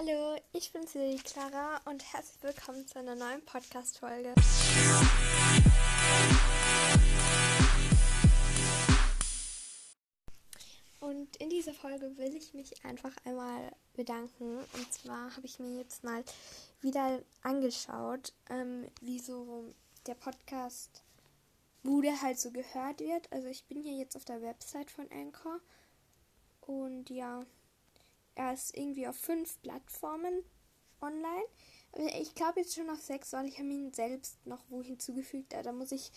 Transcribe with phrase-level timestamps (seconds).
[0.00, 4.32] Hallo, ich bin Silvi Clara und herzlich willkommen zu einer neuen Podcast-Folge.
[11.00, 14.58] Und in dieser Folge will ich mich einfach einmal bedanken.
[14.58, 16.22] Und zwar habe ich mir jetzt mal
[16.80, 19.18] wieder angeschaut, ähm, wie
[20.06, 21.02] der Podcast,
[22.02, 23.32] der halt so gehört wird.
[23.32, 25.58] Also ich bin hier jetzt auf der Website von Anchor.
[26.60, 27.44] Und ja,
[28.38, 30.44] er ist irgendwie auf fünf Plattformen
[31.00, 31.44] online.
[32.20, 35.52] Ich glaube jetzt schon auf sechs, weil ich habe ihn selbst noch wo hinzugefügt.
[35.52, 36.12] Da muss ich,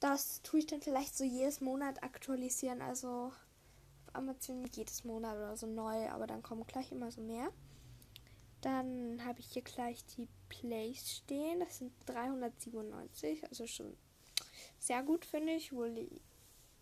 [0.00, 2.82] das tue ich dann vielleicht so jedes Monat aktualisieren.
[2.82, 7.52] Also auf Amazon jedes Monat oder so neu, aber dann kommen gleich immer so mehr.
[8.62, 11.60] Dann habe ich hier gleich die Plays stehen.
[11.60, 13.96] Das sind 397, also schon
[14.80, 15.72] sehr gut, finde ich.
[15.72, 16.08] Wohl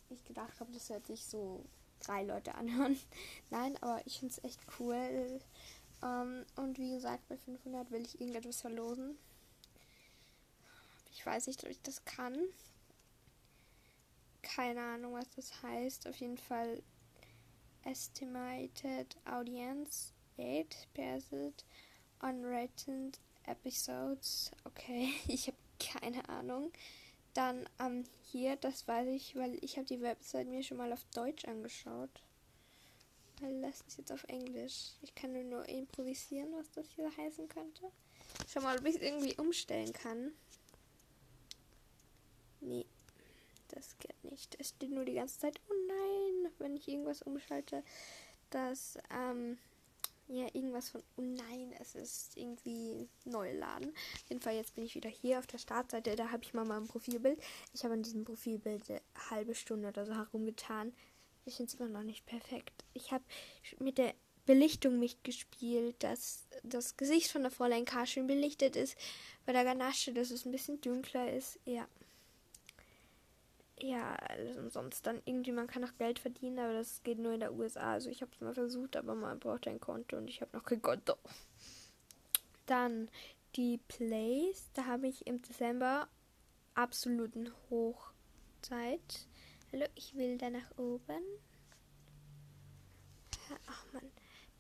[0.09, 1.67] ich gedacht habe, das hört sich so
[2.01, 2.99] drei Leute anhören.
[3.51, 5.41] Nein, aber ich finde es echt cool.
[6.03, 9.19] Ähm, und wie gesagt, bei 500 will ich irgendetwas verlosen.
[11.13, 12.37] Ich weiß nicht, ob ich das kann.
[14.43, 16.07] Keine Ahnung, was das heißt.
[16.07, 16.83] Auf jeden Fall
[17.85, 21.53] Estimated Audience 8%
[22.21, 24.51] Unrated Episodes.
[24.65, 26.73] Okay, ich habe keine Ahnung.
[27.39, 31.05] Dann ähm, hier, das weiß ich, weil ich habe die Website mir schon mal auf
[31.15, 32.11] Deutsch angeschaut.
[33.41, 34.95] Weil das ist jetzt auf Englisch.
[35.03, 37.93] Ich kann nur, nur improvisieren, was das hier heißen könnte.
[38.49, 40.33] Schau mal, ob ich es irgendwie umstellen kann.
[42.61, 42.87] Nee,
[43.69, 44.57] das geht nicht.
[44.59, 47.85] Es steht nur die ganze Zeit, oh nein, wenn ich irgendwas umschalte,
[48.51, 49.59] dass ähm,
[50.29, 53.91] ja, irgendwas von, oh nein, es ist irgendwie neu laden.
[53.91, 56.17] Auf jeden Fall, jetzt bin ich wieder hier auf der Startseite.
[56.17, 57.41] Da habe ich mal mein Profilbild.
[57.73, 60.93] Ich habe an diesem Profilbild eine halbe Stunde oder so herumgetan.
[61.45, 62.85] Ich finde es immer noch nicht perfekt.
[62.93, 63.25] Ich habe
[63.79, 68.07] mit der Belichtung mitgespielt, dass das Gesicht von der Fräulein K.
[68.07, 68.97] schön belichtet ist.
[69.47, 71.59] Bei der Ganasche, dass es ein bisschen dunkler ist.
[71.65, 71.89] Ja
[73.81, 77.41] ja, also sonst dann irgendwie, man kann auch Geld verdienen, aber das geht nur in
[77.41, 77.93] der USA.
[77.93, 80.65] Also ich habe es mal versucht, aber man braucht ein Konto und ich habe noch
[80.65, 81.15] kein Konto.
[82.67, 83.09] Dann
[83.57, 86.09] die Plays, da habe ich im Dezember
[86.75, 89.27] absoluten Hochzeit.
[89.73, 91.23] Hallo, ich will da nach oben.
[93.67, 94.03] Ach man,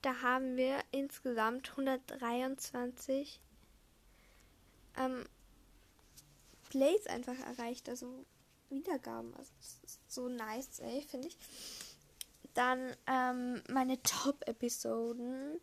[0.02, 3.40] da haben wir insgesamt 123
[4.96, 5.24] ähm,
[6.70, 7.88] Plays einfach erreicht.
[7.88, 8.24] Also
[8.70, 9.34] Wiedergaben.
[9.34, 11.36] Also das ist so nice, ey, finde ich.
[12.54, 15.60] Dann ähm, meine Top-Episoden.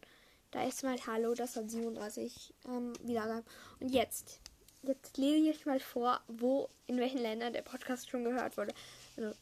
[0.51, 3.43] Da ist mal Hallo, das hat 37 ähm, Wiedergaben.
[3.79, 4.39] Und jetzt,
[4.83, 8.73] jetzt lese ich mal vor, wo, in welchen Ländern der Podcast schon gehört wurde.
[9.17, 9.35] Also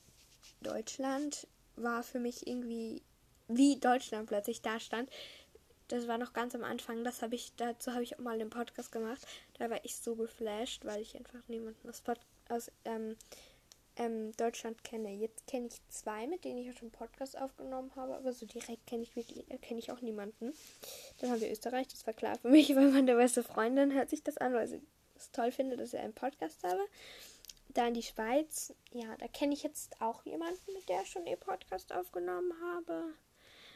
[0.62, 3.02] Deutschland war für mich irgendwie,
[3.48, 5.10] wie Deutschland plötzlich da stand.
[5.90, 7.04] Das war noch ganz am Anfang.
[7.04, 9.22] Das habe ich, dazu habe ich auch mal einen Podcast gemacht.
[9.60, 12.20] Da war ich so geflasht, weil ich einfach niemanden aus, Pod,
[12.50, 13.16] aus ähm,
[13.98, 15.14] ähm, Deutschland kenne.
[15.14, 18.88] Jetzt kenne ich zwei, mit denen ich auch schon Podcast aufgenommen habe, aber so direkt
[18.88, 20.54] kenne ich wirklich, äh, ich auch niemanden.
[21.20, 24.24] Dann haben wir Österreich, das war klar für mich, weil meine beste Freundin hört sich
[24.24, 24.82] das an, weil sie
[25.16, 26.82] es toll findet, dass ich einen Podcast habe.
[27.70, 31.40] Dann die Schweiz, ja, da kenne ich jetzt auch jemanden, mit der ich schon den
[31.40, 33.14] Podcast aufgenommen habe.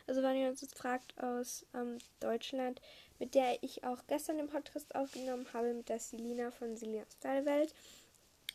[0.07, 2.81] Also wenn ihr uns jetzt fragt aus ähm, Deutschland,
[3.19, 7.45] mit der ich auch gestern den Podcast aufgenommen habe, mit der Selina von Selina Style
[7.45, 7.73] Welt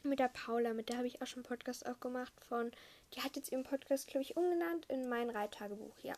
[0.05, 2.71] mit der Paula, mit der habe ich auch schon einen Podcast auch gemacht von,
[3.15, 6.15] die hat jetzt ihren Podcast, glaube ich, umgenannt in mein Reittagebuch, ja.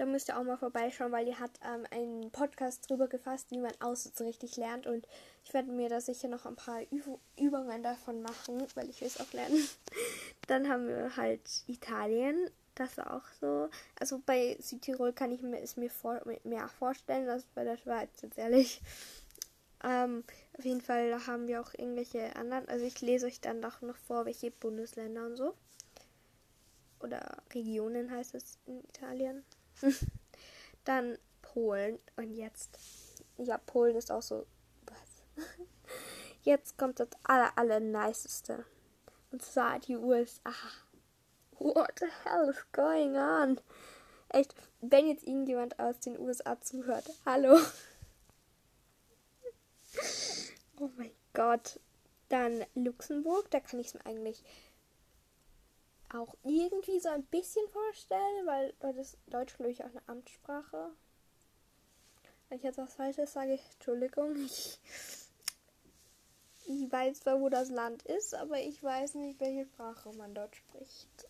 [0.00, 3.58] Da müsst ihr auch mal vorbeischauen, weil die hat ähm, einen Podcast drüber gefasst, wie
[3.58, 4.86] man Aussitz richtig lernt.
[4.86, 5.06] Und
[5.44, 7.04] ich werde mir da sicher noch ein paar Üb
[7.38, 9.68] Übungen davon machen, weil ich will es auch lernen.
[10.46, 12.48] Dann haben wir halt Italien.
[12.76, 13.68] Das ist auch so.
[13.98, 18.08] Also bei Südtirol kann ich mir es mir vor, mehr vorstellen als bei der Schweiz,
[18.22, 18.80] jetzt ehrlich.
[19.82, 20.24] Ähm,
[20.58, 22.68] auf jeden Fall haben wir auch irgendwelche anderen.
[22.68, 25.54] Also ich lese euch dann doch noch vor, welche Bundesländer und so.
[27.00, 29.44] Oder Regionen heißt es in Italien.
[30.84, 31.98] dann Polen.
[32.16, 32.78] Und jetzt.
[33.38, 34.46] Ja, Polen ist auch so.
[34.86, 35.46] Was?
[36.42, 38.64] Jetzt kommt das aller, aller niceste.
[39.30, 40.54] Und zwar die USA.
[41.58, 43.60] What the hell is going on?
[44.30, 47.04] Echt, wenn jetzt irgendjemand aus den USA zuhört.
[47.26, 47.58] Hallo.
[50.78, 51.80] Oh mein Gott.
[52.28, 54.44] Dann Luxemburg, da kann ich es mir eigentlich
[56.12, 60.90] auch irgendwie so ein bisschen vorstellen, weil ist Deutsch, glaube ich, auch eine Amtssprache.
[62.48, 64.34] Wenn ich jetzt was Falsches sage, Entschuldigung.
[64.44, 64.78] Ich,
[66.66, 70.56] ich weiß zwar, wo das Land ist, aber ich weiß nicht, welche Sprache man dort
[70.56, 71.28] spricht.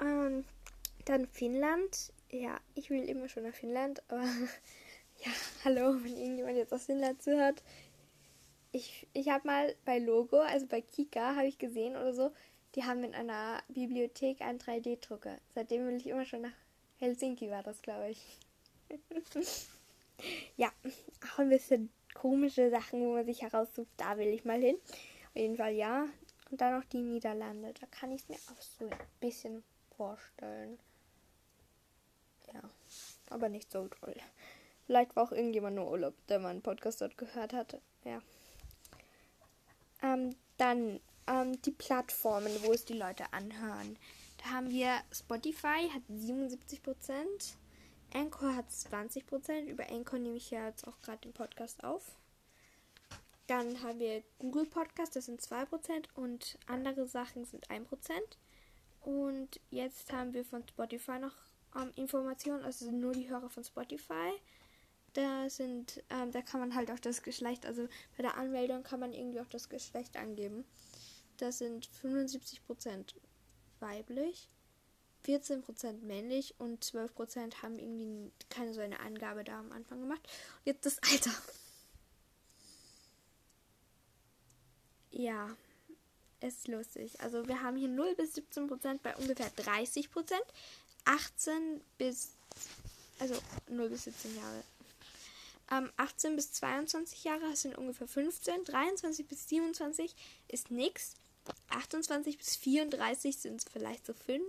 [0.00, 0.44] Ähm,
[1.04, 2.12] dann Finnland.
[2.30, 4.22] ja, ich will immer schon nach Finnland, aber
[5.24, 5.30] ja,
[5.64, 7.62] hallo, wenn irgendjemand jetzt aus Finnland zuhört.
[8.72, 12.32] Ich, ich habe mal bei Logo, also bei Kika, habe ich gesehen oder so,
[12.74, 15.36] die haben in einer Bibliothek einen 3D-Drucker.
[15.54, 16.52] Seitdem will ich immer schon nach
[16.98, 18.38] Helsinki, war das, glaube ich.
[20.56, 20.70] ja,
[21.32, 24.76] auch ein bisschen komische Sachen, wo man sich heraussucht, da will ich mal hin.
[25.28, 26.06] Auf jeden Fall ja.
[26.50, 27.74] Und dann noch die Niederlande.
[27.78, 29.62] Da kann ich es mir auch so ein bisschen
[29.96, 30.78] vorstellen.
[32.52, 32.62] Ja,
[33.30, 34.14] aber nicht so toll.
[34.88, 37.82] Vielleicht war auch irgendjemand nur Urlaub, der meinen Podcast dort gehört hatte.
[38.04, 38.22] Ja.
[40.02, 43.98] Ähm, dann ähm, die Plattformen, wo es die Leute anhören.
[44.38, 46.56] Da haben wir Spotify hat 77%
[48.14, 52.16] Anchor hat 20% Über Anchor nehme ich ja jetzt auch gerade den Podcast auf.
[53.46, 55.66] Dann haben wir Google Podcast, das sind 2%
[56.14, 57.84] und andere Sachen sind 1%.
[59.02, 61.34] Und jetzt haben wir von Spotify noch
[61.76, 64.32] ähm, Informationen, also sind nur die Hörer von Spotify.
[65.14, 69.00] Da sind, ähm, da kann man halt auch das Geschlecht, also bei der Anmeldung kann
[69.00, 70.64] man irgendwie auch das Geschlecht angeben.
[71.38, 73.14] Das sind 75%
[73.80, 74.48] weiblich,
[75.26, 80.20] 14% männlich und 12% haben irgendwie keine so eine Angabe da am Anfang gemacht.
[80.58, 81.32] Und jetzt das Alter.
[85.10, 85.56] Ja,
[86.40, 87.20] ist lustig.
[87.20, 90.08] Also wir haben hier 0 bis 17% bei ungefähr 30%.
[91.04, 92.32] 18 bis,
[93.18, 93.34] also
[93.68, 94.62] 0 bis 17 Jahre.
[95.70, 98.64] Ähm, 18 bis 22 Jahre sind ungefähr 15.
[98.64, 100.14] 23 bis 27
[100.48, 101.14] ist nichts.
[101.70, 104.44] 28 bis 34 sind vielleicht so 5.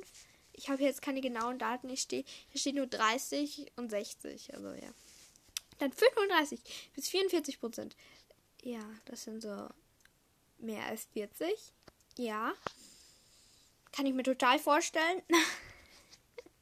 [0.54, 1.89] Ich habe jetzt keine genauen Daten.
[1.89, 4.54] Ich stehe, hier steht nur 30 und 60.
[4.54, 4.94] Also ja.
[5.80, 6.60] Dann 35
[6.94, 7.95] bis 44 Prozent.
[8.62, 9.69] Ja, das sind so
[10.57, 11.50] mehr als 40.
[12.18, 12.54] Ja.
[13.94, 15.21] Kann ich mir total vorstellen.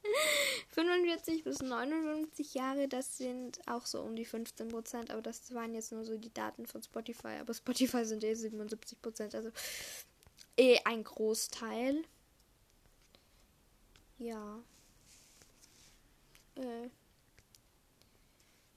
[0.70, 5.74] 45 bis 59 Jahre, das sind auch so um die 15 Prozent, aber das waren
[5.74, 7.38] jetzt nur so die Daten von Spotify.
[7.40, 9.50] Aber Spotify sind eh 77 Prozent, also
[10.56, 12.02] eh ein Großteil.
[14.18, 14.60] Ja.
[16.56, 16.88] Äh.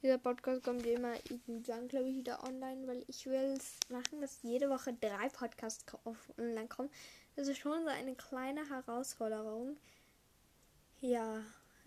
[0.04, 4.42] Dieser Podcast kommt immer irgendwann, glaube ich, wieder online, weil ich will es machen, dass
[4.42, 5.86] jede Woche drei Podcasts
[6.38, 6.90] online kommen.
[7.36, 9.78] Das ist schon so eine kleine Herausforderung.
[11.02, 11.42] Ja,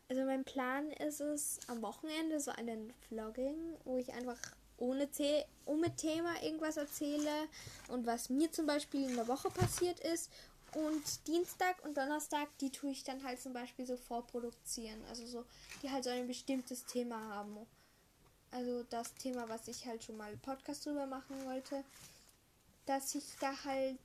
[0.08, 4.38] also mein Plan ist es, am Wochenende so einen Vlogging, wo ich einfach
[4.76, 7.48] ohne, The ohne Thema irgendwas erzähle
[7.88, 10.30] und was mir zum Beispiel in der Woche passiert ist.
[10.74, 15.00] Und Dienstag und Donnerstag, die tue ich dann halt zum Beispiel so vorproduzieren.
[15.08, 15.44] Also so,
[15.80, 17.56] die halt so ein bestimmtes Thema haben.
[18.50, 21.84] Also das Thema, was ich halt schon mal Podcast drüber machen wollte.
[22.86, 24.00] Dass ich da halt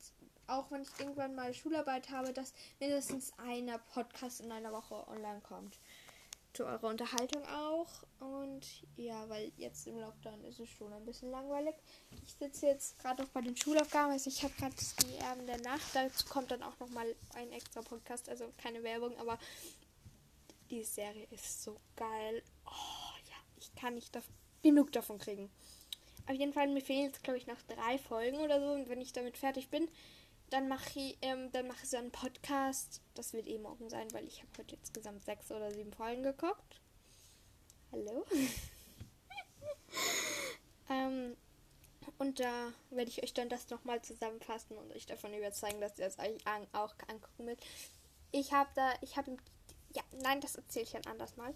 [0.50, 5.42] auch wenn ich irgendwann mal Schularbeit habe, dass mindestens einer Podcast in einer Woche online
[5.42, 5.80] kommt.
[6.54, 8.04] Zu eurer Unterhaltung auch.
[8.20, 8.66] Und
[8.98, 11.76] ja, weil jetzt im Lockdown ist es schon ein bisschen langweilig.
[12.26, 14.12] Ich sitze jetzt gerade auch bei den Schulaufgaben.
[14.12, 15.94] Also ich habe gerade die Erben der Nacht.
[15.94, 18.30] Dazu kommt dann auch nochmal ein extra Podcast.
[18.30, 19.38] Also keine Werbung, aber
[20.72, 22.44] die Serie ist so geil.
[22.66, 24.18] Oh ja, ich kann nicht
[24.64, 25.52] genug davon kriegen.
[26.28, 28.74] Auf jeden Fall, mir fehlen jetzt, glaube ich, noch drei Folgen oder so.
[28.74, 29.88] Und wenn ich damit fertig bin,
[30.50, 33.02] dann mache ich, ähm, dann mache ich so einen Podcast.
[33.16, 36.82] Das wird eh morgen sein, weil ich habe heute insgesamt sechs oder sieben Folgen geguckt.
[37.92, 38.26] Hallo.
[40.90, 41.36] ähm,
[42.18, 46.08] und da werde ich euch dann das nochmal zusammenfassen und euch davon überzeugen, dass ihr
[46.08, 47.60] es euch an, auch angucken wird.
[48.32, 49.38] Ich habe da, ich habe,
[49.94, 51.54] ja, nein, das erzähle ich dann anders mal.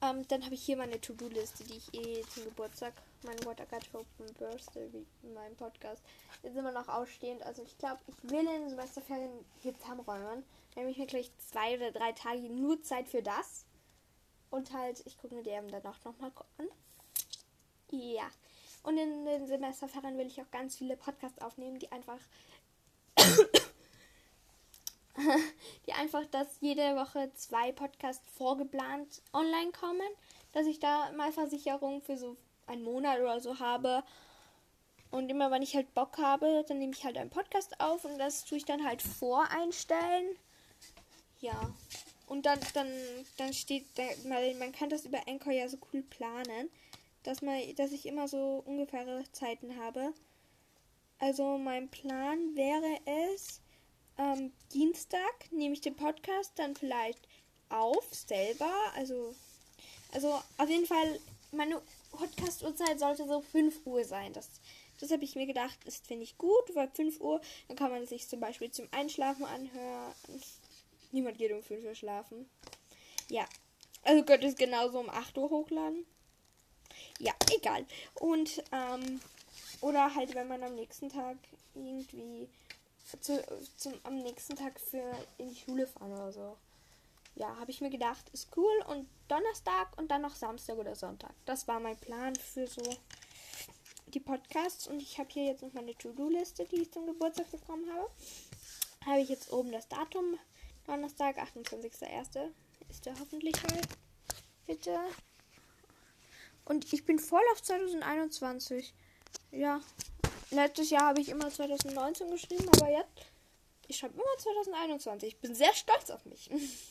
[0.00, 2.92] Ähm, dann habe ich hier meine To-Do-Liste, die ich eh zum Geburtstag,
[3.24, 4.04] mein What I Got for
[4.38, 6.02] Birthday, wie in meinem Podcast,
[6.42, 7.42] ist immer noch ausstehend.
[7.42, 10.44] Also ich glaube, ich will in den Semesterferien hier zusammenräumen.
[10.74, 13.64] Dann nehme ich mir gleich zwei oder drei Tage nur Zeit für das.
[14.50, 16.68] Und halt, ich gucke mir die eben danach nochmal an.
[17.90, 18.30] Ja.
[18.84, 22.20] Und in den Semesterferien will ich auch ganz viele Podcasts aufnehmen, die einfach
[25.86, 30.08] die einfach, dass jede Woche zwei Podcasts vorgeplant online kommen,
[30.52, 34.02] dass ich da mal Versicherung für so einen Monat oder so habe.
[35.10, 38.18] Und immer wenn ich halt Bock habe, dann nehme ich halt einen Podcast auf und
[38.18, 40.36] das tue ich dann halt voreinstellen.
[41.40, 41.72] Ja.
[42.26, 42.92] Und dann, dann,
[43.38, 43.86] dann steht,
[44.24, 46.68] man, man kann das über Anchor ja so cool planen,
[47.22, 50.12] dass man, dass ich immer so ungefähre Zeiten habe.
[51.18, 52.98] Also mein Plan wäre
[53.32, 53.62] es,
[54.18, 57.26] ähm, Dienstag nehme ich den Podcast dann vielleicht
[57.68, 58.72] auf selber.
[58.94, 59.34] Also,
[60.12, 61.20] also auf jeden Fall,
[61.52, 61.80] meine
[62.12, 64.32] Podcast-Uhrzeit sollte so 5 Uhr sein.
[64.32, 64.48] Das,
[65.00, 68.06] das habe ich mir gedacht, ist finde ich gut, weil 5 Uhr, dann kann man
[68.06, 70.12] sich zum Beispiel zum Einschlafen anhören.
[71.12, 72.48] Niemand geht um 5 Uhr schlafen.
[73.28, 73.46] Ja.
[74.02, 76.06] Also könnte es genauso um 8 Uhr hochladen.
[77.18, 77.84] Ja, egal.
[78.14, 79.20] Und, ähm,
[79.80, 81.36] oder halt, wenn man am nächsten Tag
[81.74, 82.48] irgendwie
[83.20, 83.42] zu,
[83.76, 86.56] zum, am nächsten Tag für in die Schule fahren oder so.
[87.34, 88.84] Ja, habe ich mir gedacht, ist cool.
[88.88, 91.32] Und Donnerstag und dann noch Samstag oder Sonntag.
[91.46, 92.82] Das war mein Plan für so
[94.08, 94.88] die Podcasts.
[94.88, 98.10] Und ich habe hier jetzt noch meine To-Do-Liste, die ich zum Geburtstag bekommen habe.
[99.06, 100.38] Habe ich jetzt oben das Datum.
[100.86, 102.50] Donnerstag, 28.01.
[102.88, 103.88] ist der hoffentlich halt.
[104.66, 104.98] Bitte.
[106.64, 108.94] Und ich bin voll auf 2021.
[109.52, 109.80] Ja.
[110.50, 113.26] Letztes Jahr habe ich immer 2019 geschrieben, aber jetzt.
[113.86, 115.28] Ich schreibe immer 2021.
[115.28, 116.50] Ich bin sehr stolz auf mich.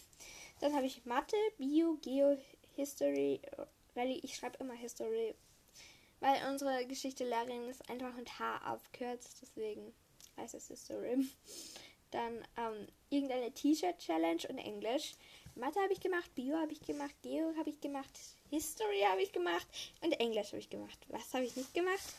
[0.60, 2.38] Dann habe ich Mathe, Bio, Geo,
[2.76, 3.42] History,
[3.96, 4.20] Rallye.
[4.24, 5.34] Ich schreibe immer History.
[6.20, 9.38] Weil unsere Geschichte-Lehrerin ist einfach mit H abkürzt.
[9.42, 9.94] Deswegen
[10.38, 11.28] heißt es History.
[12.12, 15.14] Dann ähm, irgendeine T-Shirt-Challenge und Englisch.
[15.56, 18.12] Mathe habe ich gemacht, Bio habe ich gemacht, Geo habe ich gemacht,
[18.52, 19.68] History habe ich gemacht
[20.02, 21.00] und Englisch habe ich gemacht.
[21.10, 22.14] Was habe ich nicht gemacht?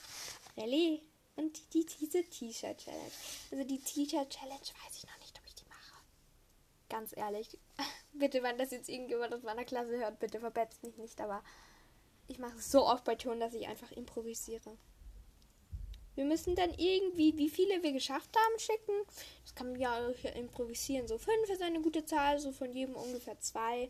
[0.57, 1.01] Rallye
[1.39, 3.13] und die, diese T-Shirt-Challenge.
[3.53, 6.03] Also die T-Shirt-Challenge weiß ich noch nicht, ob ich die mache.
[6.89, 7.59] Ganz ehrlich.
[8.13, 11.43] bitte, wenn das jetzt irgendjemand aus meiner Klasse hört, bitte verbetzt mich nicht, aber
[12.27, 14.77] ich mache es so oft bei Ton, dass ich einfach improvisiere.
[16.17, 18.93] Wir müssen dann irgendwie, wie viele wir geschafft haben, schicken.
[19.45, 19.97] Das kann man ja
[20.35, 21.07] improvisieren.
[21.07, 23.89] So fünf ist eine gute Zahl, so von jedem ungefähr zwei.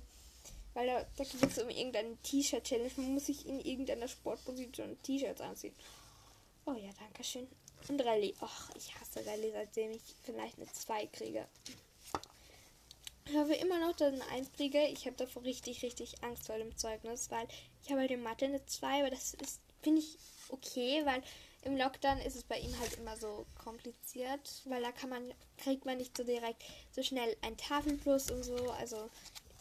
[0.74, 2.92] Weil da, da geht es um irgendeine T-Shirt-Challenge.
[2.98, 5.74] Man muss sich in irgendeiner Sportposition T-Shirts anziehen.
[6.68, 7.48] Oh ja, danke schön.
[7.88, 8.34] Und Rallye.
[8.42, 11.48] Och, ich hasse Rallye, seitdem ich vielleicht eine 2 kriege.
[13.24, 14.86] Ich hoffe immer noch, dass eine 1 kriege.
[14.88, 17.48] Ich habe davor richtig, richtig Angst vor dem Zeugnis, weil
[17.82, 20.18] ich habe halt in Mathe eine 2, aber das ist, finde ich,
[20.50, 21.22] okay, weil
[21.62, 25.86] im Lockdown ist es bei ihm halt immer so kompliziert, weil da kann man, kriegt
[25.86, 28.70] man nicht so direkt so schnell ein Tafelplus und so.
[28.72, 29.08] Also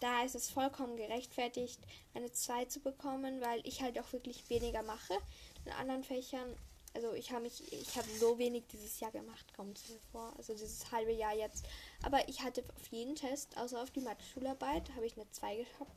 [0.02, 1.80] da ist es vollkommen gerechtfertigt,
[2.14, 5.18] eine 2 zu bekommen, weil ich halt auch wirklich weniger mache.
[5.64, 6.54] In anderen Fächern,
[6.94, 10.34] also ich habe mich, ich habe so wenig dieses Jahr gemacht, kommt mir vor.
[10.38, 11.66] Also dieses halbe Jahr jetzt.
[12.04, 15.92] Aber ich hatte auf jeden Test, außer auf die Mathe-Schularbeit, habe ich eine 2 gehabt,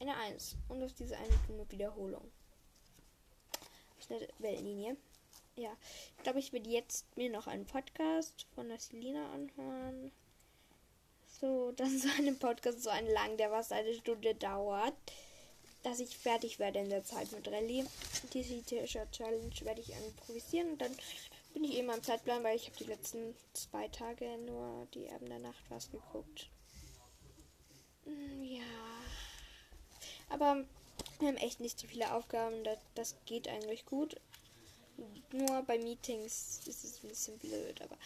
[0.00, 0.56] eine 1.
[0.68, 2.30] Und auf diese eine dumme Wiederholung.
[4.10, 4.96] Eine Wellenlinie
[5.58, 5.76] ja,
[6.16, 10.12] ich glaube, ich werde jetzt mir noch einen Podcast von der Selina anhören.
[11.40, 14.94] So, das ist ein Podcast, so ein lang, der was eine Stunde dauert.
[15.88, 17.82] Dass ich fertig werde in der Zeit mit Rallye.
[18.34, 20.94] Diese T-Shirt Challenge werde ich improvisieren und dann
[21.54, 25.30] bin ich eben am Zeitplan, weil ich habe die letzten zwei Tage nur die Erben
[25.30, 26.50] der Nacht was geguckt.
[28.04, 28.62] Hm, ja.
[30.28, 30.62] Aber
[31.20, 32.64] wir haben echt nicht so viele Aufgaben.
[32.64, 34.20] Das, das geht eigentlich gut.
[35.32, 37.96] Nur bei Meetings ist es ein bisschen blöd, aber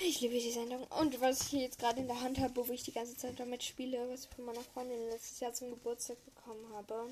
[0.00, 0.84] ich liebe die Sendung.
[0.98, 3.38] Und was ich hier jetzt gerade in der Hand habe, wo ich die ganze Zeit
[3.38, 7.08] damit spiele, was ich von meiner Freundin letztes Jahr zum Geburtstag bekommen habe.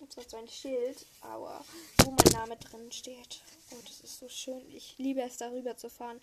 [0.00, 1.64] Und zwar so ein Schild, aber
[2.04, 3.40] wo mein Name drin steht.
[3.70, 4.62] Oh, das ist so schön.
[4.74, 6.20] Ich liebe es, darüber zu fahren.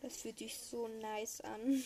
[0.00, 1.82] Das fühlt sich so nice an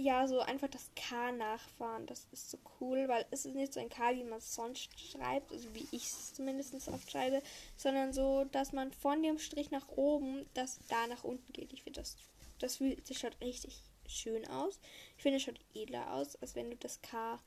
[0.00, 2.06] ja, so einfach das K nachfahren.
[2.06, 4.98] Das ist so cool, weil es ist nicht so ein K, wie man es sonst
[4.98, 7.42] schreibt, also wie ich es zumindest oft schreibe,
[7.76, 11.72] sondern so, dass man von dem Strich nach oben, das da nach unten geht.
[11.72, 12.16] Ich finde das,
[12.58, 14.78] das, das schaut richtig schön aus.
[15.16, 17.38] Ich finde, es schaut edler aus, als wenn du das K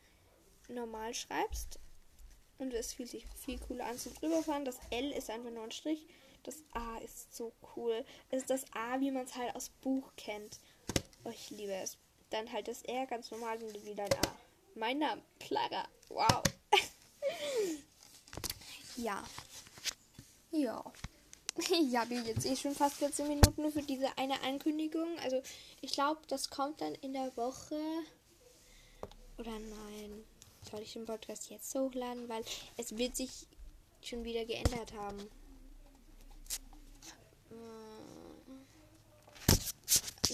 [0.70, 1.80] normal schreibst.
[2.60, 4.64] Und es fühlt sich viel cooler an zum drüberfahren.
[4.64, 6.06] Das L ist einfach nur ein Strich.
[6.44, 8.06] Das A ist so cool.
[8.30, 10.60] Es ist das A, wie man es halt aus Buch kennt.
[11.24, 11.98] Oh, ich liebe es.
[12.34, 14.36] Dann halt das R ganz normal und wieder ein A.
[14.74, 15.88] Mein Name, Clara.
[16.10, 16.42] Wow.
[18.98, 19.24] ja.
[20.50, 20.84] Ja.
[21.70, 25.20] Ich habe jetzt eh schon fast 14 Minuten für diese eine Ankündigung.
[25.20, 25.44] Also
[25.82, 27.80] ich glaube, das kommt dann in der Woche.
[29.38, 30.24] Oder nein.
[30.72, 32.28] Soll ich den Podcast jetzt hochladen?
[32.28, 32.44] Weil
[32.78, 33.46] es wird sich
[34.02, 35.30] schon wieder geändert haben.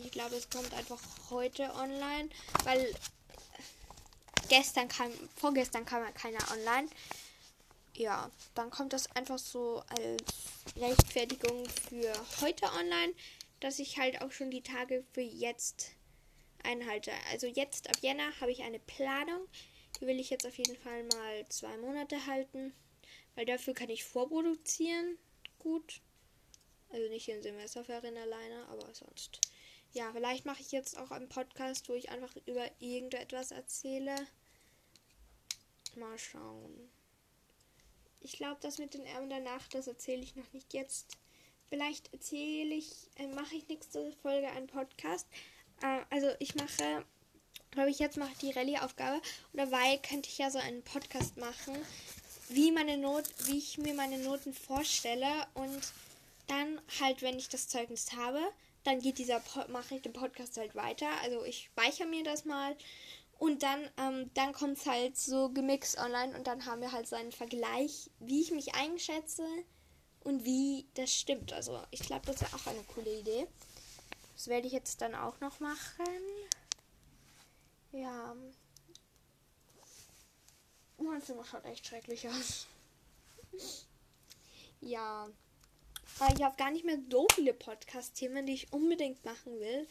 [0.05, 2.29] Ich glaube, es kommt einfach heute online,
[2.63, 2.93] weil
[4.47, 6.89] gestern kam, vorgestern kam ja keiner online.
[7.95, 10.23] Ja, dann kommt das einfach so als
[10.77, 13.13] Rechtfertigung für heute online,
[13.59, 15.91] dass ich halt auch schon die Tage für jetzt
[16.63, 17.11] einhalte.
[17.31, 19.47] Also jetzt ab Jänner habe ich eine Planung.
[19.99, 22.73] Die will ich jetzt auf jeden Fall mal zwei Monate halten,
[23.35, 25.17] weil dafür kann ich vorproduzieren.
[25.57, 26.01] Gut.
[26.89, 29.41] Also nicht in Semesterferien alleine, aber sonst
[29.93, 34.15] ja, vielleicht mache ich jetzt auch einen Podcast, wo ich einfach über irgendetwas erzähle.
[35.95, 36.89] Mal schauen.
[38.21, 41.17] Ich glaube, das mit den Erben der Nacht, das erzähle ich noch nicht jetzt.
[41.69, 45.27] Vielleicht erzähle ich, äh, mache ich nächste Folge einen Podcast.
[45.81, 47.05] Äh, also ich mache
[47.71, 49.21] glaube ich, jetzt mache die Rallye-Aufgabe.
[49.53, 51.75] Und dabei könnte ich ja so einen Podcast machen,
[52.49, 55.47] wie meine Not, wie ich mir meine Noten vorstelle.
[55.53, 55.93] Und
[56.47, 58.41] dann halt, wenn ich das Zeugnis habe,
[58.83, 61.09] dann geht dieser mache ich den Podcast halt weiter.
[61.21, 62.75] Also ich speichere mir das mal.
[63.37, 67.07] Und dann, ähm, dann kommt es halt so gemixt online und dann haben wir halt
[67.07, 69.45] so einen Vergleich, wie ich mich einschätze
[70.21, 71.53] und wie das stimmt.
[71.53, 73.47] Also ich glaube, das wäre auch eine coole Idee.
[74.35, 76.05] Das werde ich jetzt dann auch noch machen.
[77.91, 78.35] Ja.
[80.97, 82.67] Mein Zimmer schaut echt schrecklich aus.
[84.81, 85.29] ja.
[86.19, 89.87] Aber ich habe gar nicht mehr so viele Podcast-Themen, die ich unbedingt machen will.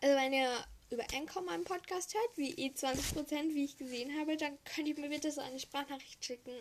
[0.00, 4.56] Also wenn ihr über Anchor meinen Podcast hört, wie E20%, wie ich gesehen habe, dann
[4.64, 6.52] könnt ihr mir bitte so eine Sprachnachricht schicken.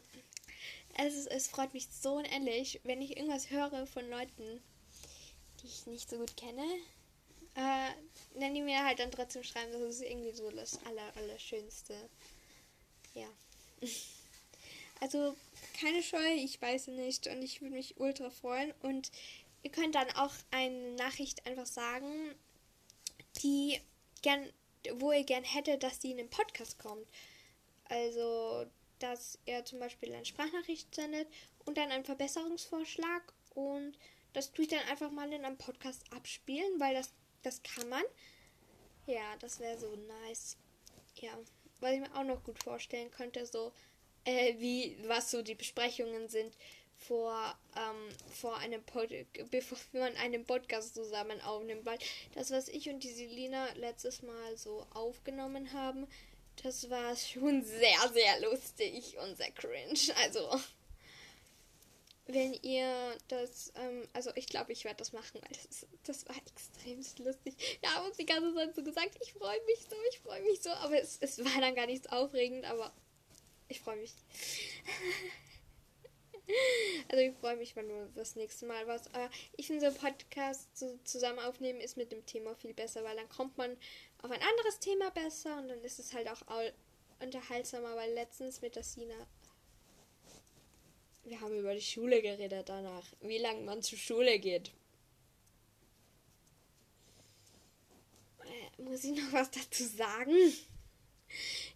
[0.98, 4.64] Es, ist, es freut mich so unendlich, wenn ich irgendwas höre von Leuten,
[5.62, 6.64] die ich nicht so gut kenne.
[7.56, 7.92] Äh,
[8.40, 11.96] dann die mir halt dann trotzdem schreiben, das ist irgendwie so das aller, Allerschönste.
[13.14, 13.28] Ja.
[15.02, 15.36] Also
[15.76, 18.74] keine Scheu, ich weiß nicht und ich würde mich ultra freuen.
[18.82, 19.12] Und
[19.64, 22.36] ihr könnt dann auch eine Nachricht einfach sagen,
[23.44, 23.80] die
[24.22, 24.52] gern,
[24.96, 27.08] wo ihr gern hättet, dass die in den Podcast kommt.
[27.90, 28.66] Also,
[29.00, 31.28] dass er zum Beispiel eine Sprachnachricht sendet
[31.66, 33.98] und dann einen Verbesserungsvorschlag und
[34.34, 38.04] das tue ich dann einfach mal in einem Podcast abspielen, weil das, das kann man.
[39.06, 40.58] Ja, das wäre so nice.
[41.16, 41.38] Ja,
[41.80, 43.72] was ich mir auch noch gut vorstellen könnte, so
[44.26, 46.54] äh, wie was so die Besprechungen sind
[46.98, 49.10] vor, ähm, vor einem Pod
[49.52, 51.86] bevor man einen Podcast zusammen aufnimmt.
[51.86, 52.00] Weil
[52.34, 56.08] das, was ich und die Selina letztes Mal so aufgenommen haben,
[56.64, 60.16] das war schon sehr, sehr lustig und sehr cringe.
[60.22, 60.60] Also,
[62.28, 62.92] wenn ihr
[63.28, 67.56] das, ähm, also ich glaube, ich werde das machen, weil das, das war extrem lustig.
[67.82, 70.62] Wir haben uns die ganze Zeit so gesagt, ich freue mich so, ich freue mich
[70.62, 72.92] so, aber es, es war dann gar nichts aufregend, aber
[73.68, 74.14] ich freue mich.
[77.10, 79.08] Also ich freue mich, wenn wir das nächste Mal was.
[79.14, 80.70] Aber ich finde, so Podcast
[81.04, 83.76] zusammen aufnehmen ist mit dem Thema viel besser, weil dann kommt man
[84.22, 86.42] auf ein anderes Thema besser und dann ist es halt auch
[87.20, 89.16] unterhaltsamer, weil letztens mit der Sina.
[91.24, 94.72] Wir haben über die Schule geredet danach, wie lange man zur Schule geht.
[98.44, 100.36] Äh, muss ich noch was dazu sagen?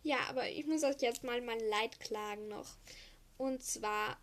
[0.04, 2.76] Ja, aber ich muss euch jetzt mal mein Leid klagen noch.
[3.38, 4.18] Und zwar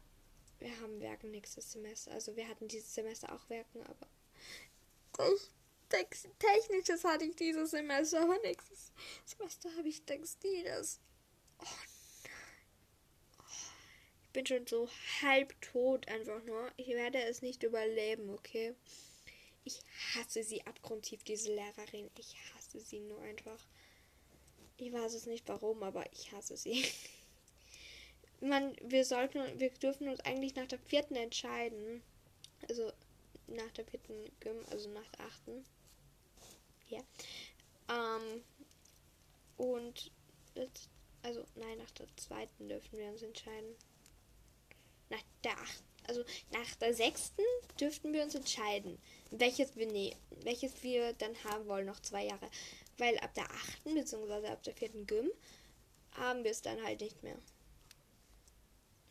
[0.58, 2.12] wir haben Werken nächstes Semester.
[2.12, 4.08] Also wir hatten dieses Semester auch Werken, aber
[5.88, 8.92] Technisches hatte ich dieses Semester, aber nächstes
[9.24, 11.00] Semester habe ich Textiles.
[11.58, 11.64] Oh
[13.38, 13.42] oh,
[14.24, 14.88] ich bin schon so
[15.22, 16.70] halb tot einfach nur.
[16.76, 18.74] Ich werde es nicht überleben, okay?
[19.64, 19.80] Ich
[20.14, 22.10] hasse sie abgrundtief, diese Lehrerin.
[22.18, 23.66] Ich hasse sie nur einfach.
[24.78, 26.84] Ich weiß es nicht warum, aber ich hasse sie.
[28.40, 32.02] man, wir sollten, wir dürfen uns eigentlich nach der vierten entscheiden.
[32.68, 32.92] Also
[33.46, 35.64] nach der vierten Gym, also nach der achten.
[36.88, 37.00] Ja.
[37.88, 38.42] Ähm,
[39.56, 40.10] und
[41.22, 43.74] also nein, nach der zweiten dürfen wir uns entscheiden.
[45.08, 47.42] Nach der achten, also nach der sechsten
[47.80, 48.98] dürften wir uns entscheiden,
[49.30, 52.48] welches wir nee, welches wir dann haben wollen, noch zwei Jahre.
[52.98, 55.30] Weil ab der achten, beziehungsweise ab der vierten Gym,
[56.12, 57.36] haben wir es dann halt nicht mehr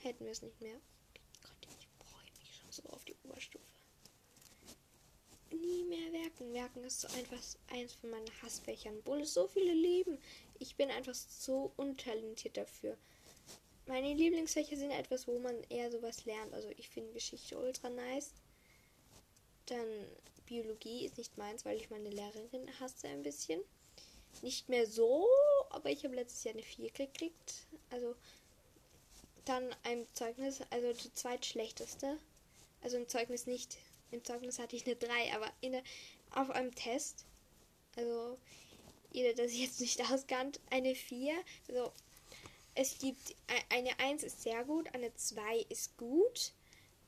[0.05, 0.79] hätten wir es nicht mehr.
[1.41, 3.65] Gott, ich freue mich schon so auf die Oberstufe.
[5.51, 6.53] Nie mehr Werken.
[6.53, 8.97] Werken ist so einfach eins von meinen Hassfächern.
[8.99, 10.19] Obwohl es so viele lieben.
[10.59, 12.97] Ich bin einfach so untalentiert dafür.
[13.87, 16.53] Meine Lieblingsfächer sind etwas, wo man eher sowas lernt.
[16.53, 18.31] Also ich finde Geschichte ultra nice.
[19.65, 19.87] Dann
[20.45, 23.61] Biologie ist nicht meins, weil ich meine Lehrerin hasse ein bisschen.
[24.41, 25.27] Nicht mehr so,
[25.69, 27.67] aber ich habe letztes Jahr eine 4 gekriegt.
[27.89, 28.15] Also
[29.45, 32.17] dann ein Zeugnis, also die zweitschlechteste.
[32.81, 33.77] Also im Zeugnis nicht.
[34.11, 35.83] Im Zeugnis hatte ich eine 3, aber in der,
[36.31, 37.25] auf einem Test,
[37.95, 38.37] also
[39.11, 41.33] jeder, der sich jetzt nicht auskannt, eine 4.
[41.67, 41.91] Also
[42.75, 43.35] es gibt e,
[43.69, 46.51] eine 1 ist sehr gut, eine 2 ist gut,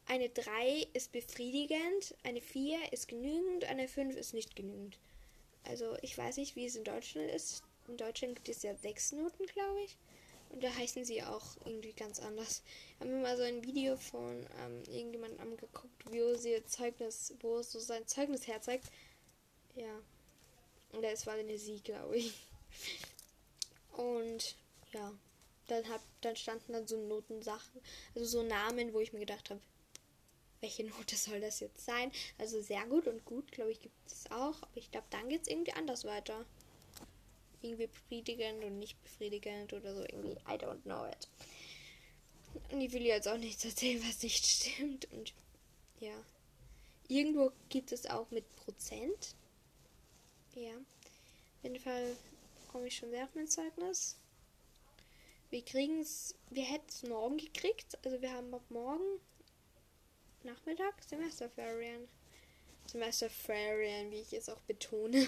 [0.05, 4.97] eine 3 ist befriedigend, eine 4 ist genügend, eine 5 ist nicht genügend.
[5.67, 7.63] Also ich weiß nicht, wie es in Deutschland ist.
[7.87, 9.97] In Deutschland gibt es ja 6 Noten, glaube ich.
[10.49, 12.63] Und da heißen sie auch irgendwie ganz anders.
[12.99, 17.61] Haben wir mal so ein Video von ähm, irgendjemandem angeguckt, wo sie ihr Zeugnis, wo
[17.61, 18.85] so sein Zeugnis herzeigt.
[19.75, 20.01] Ja.
[20.93, 22.33] Und das war eine Sie, glaube ich.
[23.91, 24.55] Und
[24.93, 25.13] ja,
[25.67, 27.81] dann hab, dann standen dann so Notensachen,
[28.15, 29.59] also so Namen, wo ich mir gedacht habe,
[30.61, 32.11] welche Note soll das jetzt sein?
[32.37, 34.61] Also sehr gut und gut, glaube ich, gibt es auch.
[34.61, 36.45] Aber ich glaube, dann geht es irgendwie anders weiter.
[37.61, 40.37] irgendwie befriedigend und nicht befriedigend oder so irgendwie.
[40.47, 41.27] I don't know it.
[42.71, 45.11] Und ich will jetzt auch nichts erzählen, was nicht stimmt.
[45.11, 45.33] Und
[45.99, 46.13] ja.
[47.07, 49.35] Irgendwo gibt es auch mit Prozent.
[50.55, 50.75] Ja.
[50.75, 52.15] Auf jeden Fall
[52.71, 54.17] komme ich schon sehr auf mein Zeugnis.
[55.49, 57.97] Wir kriegen es, wir hätten es morgen gekriegt.
[58.03, 59.21] Also wir haben ab morgen
[60.47, 62.07] Nachmittag Semesterferien.
[62.89, 65.27] Semesterferien, wie ich es auch betone.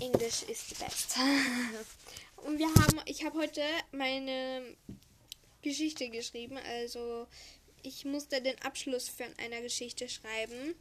[0.00, 1.16] Englisch ist best.
[2.36, 4.76] Und wir haben, ich habe heute meine
[5.60, 6.56] Geschichte geschrieben.
[6.56, 7.26] Also
[7.82, 10.76] ich musste den Abschluss von einer Geschichte schreiben.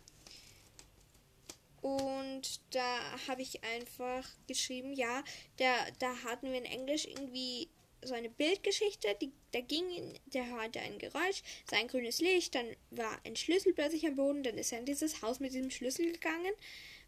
[1.81, 5.23] Und da habe ich einfach geschrieben, ja,
[5.57, 7.69] der, da hatten wir in Englisch irgendwie
[8.03, 13.19] so eine Bildgeschichte, die, da ging, der hörte ein Geräusch, sein grünes Licht, dann war
[13.25, 16.53] ein Schlüssel plötzlich am Boden, dann ist er in dieses Haus mit diesem Schlüssel gegangen,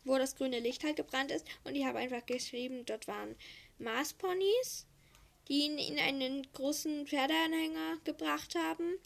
[0.03, 1.45] wo das grüne Licht halt gebrannt ist.
[1.63, 3.35] Und ich habe einfach geschrieben, dort waren
[3.79, 4.85] Marsponys,
[5.47, 8.99] die ihn in einen großen Pferdeanhänger gebracht haben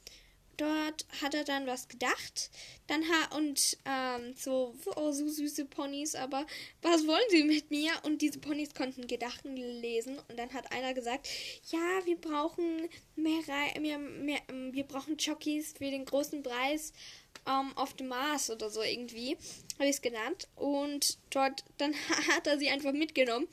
[0.58, 2.50] dort hat er dann was gedacht.
[2.88, 6.46] Dann ha und ähm, so, oh, so süße Ponys, aber
[6.82, 7.92] was wollen sie mit mir?
[8.04, 10.20] Und diese Ponys konnten Gedanken lesen.
[10.28, 11.28] Und dann hat einer gesagt,
[11.72, 13.42] ja, wir brauchen mehr,
[13.80, 16.94] mehr, mehr ähm, wir brauchen Jockeys für den großen Preis
[17.48, 19.38] ähm, auf dem Mars oder so irgendwie.
[19.76, 20.48] Habe ich es genannt.
[20.56, 21.94] Und dort, dann
[22.36, 23.48] hat er sie einfach mitgenommen.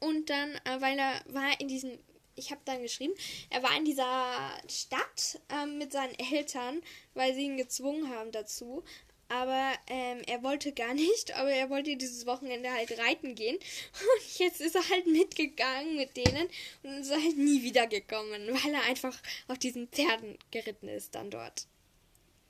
[0.00, 1.98] Und dann, äh, weil er war in diesem
[2.42, 3.14] ich habe dann geschrieben,
[3.50, 6.82] er war in dieser Stadt ähm, mit seinen Eltern,
[7.14, 8.82] weil sie ihn gezwungen haben dazu.
[9.28, 13.56] Aber ähm, er wollte gar nicht, aber er wollte dieses Wochenende halt reiten gehen.
[13.56, 16.48] Und jetzt ist er halt mitgegangen mit denen
[16.82, 19.16] und ist halt nie wiedergekommen, weil er einfach
[19.48, 21.66] auf diesen Pferden geritten ist dann dort.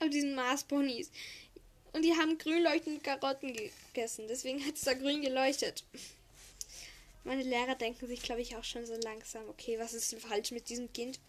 [0.01, 1.11] Auf diesen Mars-Ponys.
[1.93, 5.85] Und die haben grün leuchtende Karotten gegessen, deswegen hat es da grün geleuchtet.
[7.25, 10.51] Meine Lehrer denken sich, glaube ich, auch schon so langsam, okay, was ist denn falsch
[10.51, 11.21] mit diesem Kind?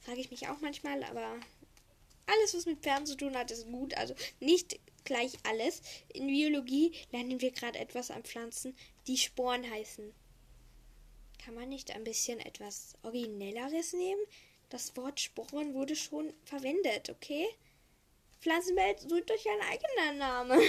[0.00, 1.38] Frage ich mich auch manchmal, aber
[2.26, 3.94] alles, was mit Pferden zu tun hat, ist gut.
[3.94, 5.80] Also nicht gleich alles.
[6.12, 10.12] In Biologie lernen wir gerade etwas an Pflanzen, die Sporen heißen.
[11.44, 14.20] Kann man nicht ein bisschen etwas Originelleres nehmen?
[14.68, 17.46] Das Wort Sporen wurde schon verwendet, okay?
[18.40, 20.60] Pflanzenwelt, sucht euch ein eigener Name.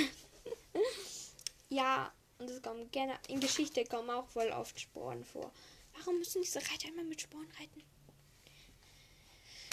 [1.70, 5.52] ja, und es kommen gerne, in Geschichte kommen auch voll oft Sporen vor.
[5.98, 7.84] Warum müssen diese Reiter immer mit Sporen reiten?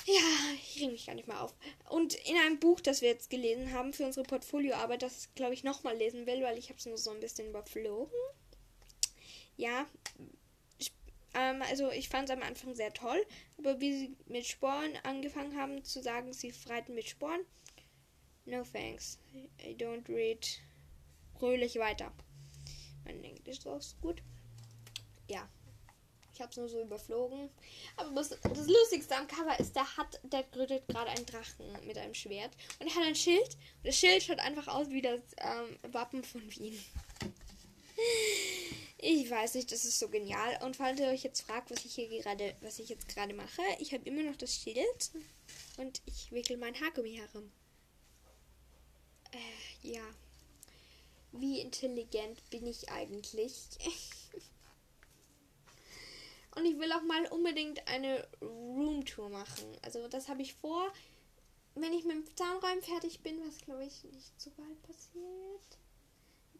[0.07, 1.55] Ja, ich reg mich gar nicht mal auf.
[1.89, 5.65] Und in einem Buch, das wir jetzt gelesen haben für unsere Portfolioarbeit, das glaube ich
[5.65, 8.13] nochmal lesen will, weil ich habe es nur so ein bisschen überflogen.
[9.57, 9.87] Ja,
[10.79, 10.93] ich,
[11.33, 13.25] ähm, also ich fand es am Anfang sehr toll,
[13.57, 17.41] aber wie sie mit Sporen angefangen haben zu sagen, sie reiten mit Sporen,
[18.45, 19.19] no thanks.
[19.59, 20.47] I don't read
[21.39, 22.13] fröhlich weiter.
[23.05, 24.23] Mein Englisch ist auch gut.
[25.29, 25.49] Ja.
[26.33, 27.49] Ich habe es nur so überflogen.
[27.97, 31.97] Aber das, das, Lustigste am Cover ist, der hat, der gründet gerade einen Drachen mit
[31.97, 32.51] einem Schwert.
[32.81, 33.57] Und er hat ein Schild.
[33.77, 36.83] Und das Schild schaut einfach aus wie das ähm, Wappen von Wien.
[38.99, 40.59] Ich weiß nicht, das ist so genial.
[40.65, 43.63] Und falls ihr euch jetzt fragt, was ich hier gerade, was ich jetzt gerade mache,
[43.79, 45.13] ich habe immer noch das Schild
[45.77, 47.53] und ich wickel mein Haargummi herum.
[49.31, 50.03] Äh, ja
[51.41, 53.55] wie intelligent bin ich eigentlich?
[56.57, 59.65] Und ich will auch mal unbedingt eine Roomtour machen.
[59.83, 60.93] Also das habe ich vor,
[61.75, 65.79] wenn ich mit dem Zahnräumen fertig bin, was glaube ich nicht so bald passiert.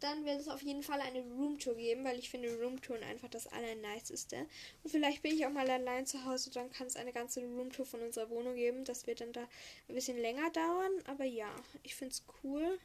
[0.01, 3.47] Dann wird es auf jeden Fall eine Roomtour geben, weil ich finde Roomtouren einfach das
[3.47, 4.47] allerniceste.
[4.83, 7.87] Und vielleicht bin ich auch mal allein zu Hause, dann kann es eine ganze Roomtour
[7.87, 8.85] von unserer Wohnung geben.
[8.85, 9.47] Das wird dann da
[9.89, 11.49] ein bisschen länger dauern, aber ja,
[11.85, 12.81] ich finde es cool.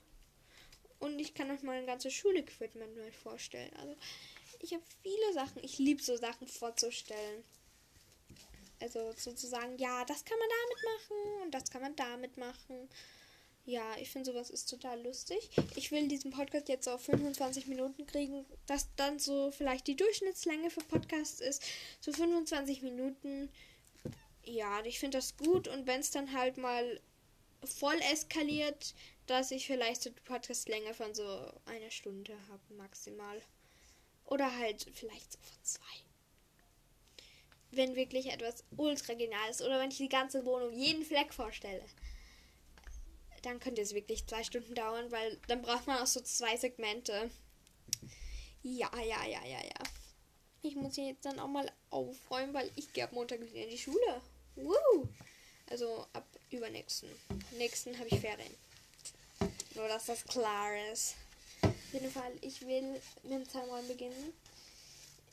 [0.99, 3.71] Und ich kann euch mal ein ganzes Schule-Equipment mal vorstellen.
[3.77, 3.95] Also,
[4.61, 5.63] ich habe viele Sachen.
[5.63, 7.43] Ich liebe so Sachen vorzustellen.
[8.81, 12.89] Also sozusagen, ja, das kann man damit machen und das kann man damit machen.
[13.65, 15.49] Ja, ich finde sowas ist total lustig.
[15.75, 20.69] Ich will diesen Podcast jetzt auf 25 Minuten kriegen, dass dann so vielleicht die Durchschnittslänge
[20.69, 21.63] für Podcasts ist.
[21.99, 23.49] So 25 Minuten.
[24.45, 26.99] Ja, ich finde das gut und wenn es dann halt mal
[27.63, 28.93] voll eskaliert,
[29.27, 31.23] dass ich vielleicht so Podcast-Länge von so
[31.65, 33.41] einer Stunde habe, maximal.
[34.25, 35.83] Oder halt vielleicht so von zwei.
[37.71, 41.83] Wenn wirklich etwas ultra genial ist oder wenn ich die ganze Wohnung, jeden Fleck vorstelle,
[43.43, 47.29] dann könnte es wirklich zwei Stunden dauern, weil dann braucht man auch so zwei Segmente.
[48.63, 49.83] Ja, ja, ja, ja, ja.
[50.61, 53.69] Ich muss hier jetzt dann auch mal aufräumen, weil ich gehe ab Montag wieder in
[53.69, 54.21] die Schule.
[54.55, 55.07] Woo!
[55.69, 57.09] Also ab übernächsten.
[57.57, 58.55] Nächsten habe ich Ferien.
[59.75, 61.15] Nur, dass das klar ist.
[61.61, 64.33] Auf jeden Fall, ich will mit dem Zahnräumen beginnen.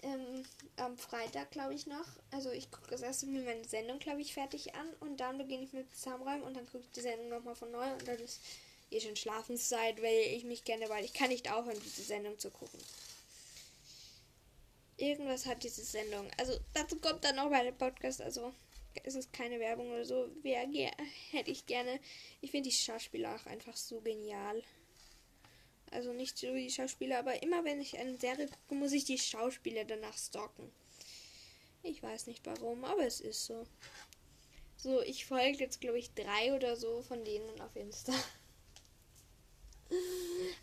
[0.02, 0.44] ähm,
[0.76, 2.06] am Freitag, glaube ich, noch.
[2.30, 5.64] Also ich gucke das erste Mal meine Sendung, glaube ich, fertig an und dann beginne
[5.64, 8.40] ich mit Zusammenräumen und dann gucke ich die Sendung nochmal von neu und dann ist
[8.90, 12.50] eh schon Schlafenszeit, weil ich mich gerne, weil ich kann nicht aufhören, diese Sendung zu
[12.50, 12.78] gucken.
[14.98, 16.30] Irgendwas hat diese Sendung.
[16.38, 18.52] Also dazu kommt dann auch bei dem Podcast, also
[19.04, 20.30] es ist keine Werbung oder so.
[20.42, 20.66] Wer
[21.30, 22.00] hätte ich gerne.
[22.40, 24.62] Ich finde die Schauspieler auch einfach so genial.
[25.90, 29.18] Also nicht so die Schauspieler, aber immer wenn ich eine Serie gucke, muss ich die
[29.18, 30.70] Schauspieler danach stalken.
[31.82, 33.64] Ich weiß nicht warum, aber es ist so.
[34.76, 38.12] So, ich folge jetzt, glaube ich, drei oder so von denen auf Insta.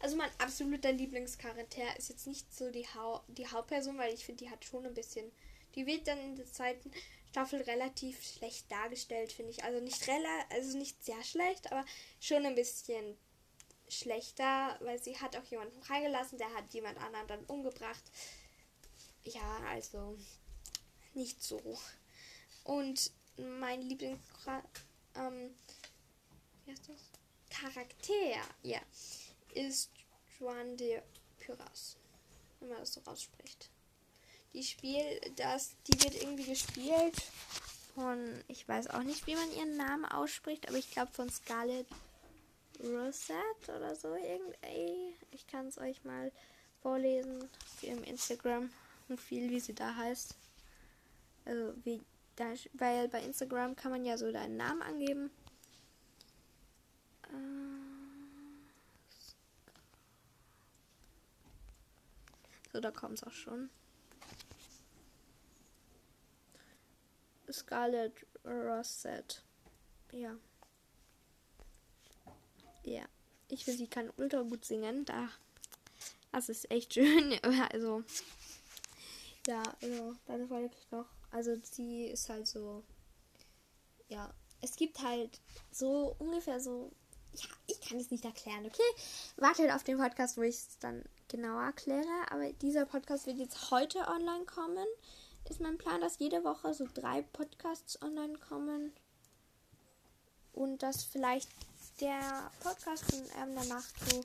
[0.01, 4.43] Also mein absoluter Lieblingscharakter ist jetzt nicht so die, Hau die Hauptperson, weil ich finde,
[4.43, 5.31] die hat schon ein bisschen.
[5.75, 6.91] Die wird dann in der zweiten
[7.33, 9.63] Staffel relativ schlecht dargestellt, finde ich.
[9.63, 11.83] Also nicht rela also nicht sehr schlecht, aber
[12.19, 13.17] schon ein bisschen
[13.89, 18.03] schlechter, weil sie hat auch jemanden freigelassen, der hat jemand anderen dann umgebracht.
[19.23, 20.15] Ja, also
[21.15, 21.59] nicht so.
[22.65, 24.21] Und mein Lieblings
[25.15, 25.55] ähm,
[28.61, 28.79] ja,
[29.55, 29.89] ist
[30.37, 31.01] Juan de
[31.39, 31.97] Pyras,
[32.59, 33.72] wenn man das so rausspricht.
[34.53, 35.03] Die Spiel,
[35.35, 37.15] das, die wird irgendwie gespielt
[37.95, 41.87] von, ich weiß auch nicht, wie man ihren Namen ausspricht, aber ich glaube von Scarlett
[42.79, 45.15] Rosette oder so irgendwie.
[45.31, 46.31] Ich kann es euch mal
[46.81, 50.35] vorlesen auf ihrem Instagram-Profil, wie sie da heißt.
[51.45, 52.01] Also wie
[52.35, 55.31] da, weil bei Instagram kann man ja so deinen Namen angeben.
[62.71, 63.69] So, da kommt es auch schon.
[67.51, 69.43] Scarlett Rosset.
[70.11, 70.35] Ja.
[72.83, 73.03] Ja.
[73.47, 75.05] Ich finde, sie kann ultra gut singen.
[75.05, 75.29] Da.
[76.31, 77.39] Das ist echt schön.
[77.71, 78.03] Also.
[79.47, 81.05] Ja, also, dann folge ich noch.
[81.31, 82.83] Also, sie ist halt so.
[84.07, 84.33] Ja.
[84.61, 86.91] Es gibt halt so ungefähr so.
[87.33, 88.81] Ja, ich kann es nicht erklären, okay?
[89.37, 92.07] Wartet auf den Podcast, wo ich es dann genauer erkläre.
[92.29, 94.85] Aber dieser Podcast wird jetzt heute online kommen.
[95.49, 98.93] Ist mein Plan, dass jede Woche so drei Podcasts online kommen.
[100.53, 101.49] Und dass vielleicht
[101.99, 104.23] der Podcast von Erben Nacht so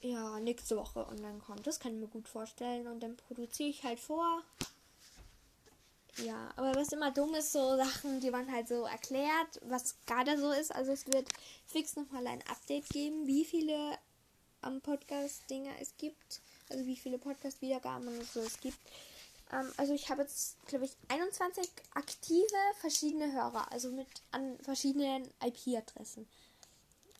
[0.00, 1.66] ja, nächste Woche online kommt.
[1.66, 2.86] Das kann ich mir gut vorstellen.
[2.86, 4.42] Und dann produziere ich halt vor.
[6.18, 10.38] Ja, aber was immer dumm ist, so Sachen, die man halt so erklärt, was gerade
[10.38, 10.74] so ist.
[10.74, 11.28] Also es wird
[11.66, 13.98] fix nochmal ein Update geben, wie viele
[14.62, 16.40] am Podcast-Dinger es gibt.
[16.70, 18.78] Also wie viele Podcast-Wiedergaben und so es gibt.
[19.52, 23.70] Ähm, also ich habe jetzt, glaube ich, 21 aktive verschiedene Hörer.
[23.72, 26.26] Also mit an verschiedenen IP-Adressen.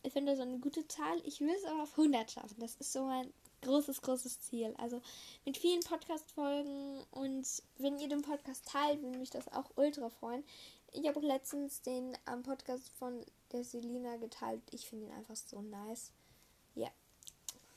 [0.02, 1.20] Ich finde das eine gute Zahl.
[1.24, 2.56] Ich will es aber auf 100 schaffen.
[2.58, 4.74] Das ist so mein großes, großes Ziel.
[4.78, 5.00] Also
[5.44, 7.46] mit vielen Podcast-Folgen und
[7.78, 10.44] wenn ihr den Podcast teilt, würde mich das auch ultra freuen.
[10.92, 14.62] Ich habe auch letztens den ähm, Podcast von der Selina geteilt.
[14.70, 16.12] Ich finde ihn einfach so nice.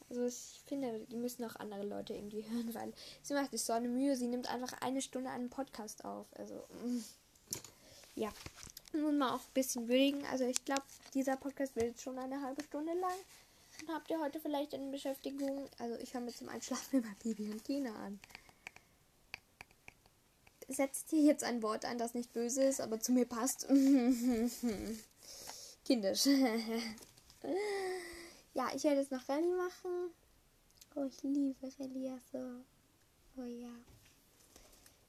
[0.10, 3.74] Also ich finde, die müssen auch andere Leute irgendwie hören, weil sie macht sich so
[3.74, 4.15] eine Mühe.
[4.15, 6.28] Sie nimmt einfach eine Stunde einen Podcast auf.
[6.38, 7.04] Also mm.
[8.15, 8.30] ja.
[8.91, 10.26] Muss man auch ein bisschen würdigen.
[10.26, 10.82] Also ich glaube,
[11.13, 13.13] dieser Podcast wird jetzt schon eine halbe Stunde lang.
[13.86, 15.69] Dann habt ihr heute vielleicht eine Beschäftigung.
[15.78, 18.19] Also ich höre mir zum Einschlafen immer Bibi und Tina an.
[20.67, 23.67] Setzt hier jetzt ein Wort ein, das nicht böse ist, aber zu mir passt.
[25.86, 26.28] Kindisch.
[28.60, 30.12] Ja, ich werde jetzt noch Rallye machen.
[30.93, 32.39] Oh, ich liebe Rallye so.
[33.38, 33.69] Oh ja.